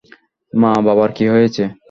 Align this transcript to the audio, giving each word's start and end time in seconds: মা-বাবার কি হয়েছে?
মা-বাবার 0.53 1.09
কি 1.17 1.25
হয়েছে? 1.33 1.63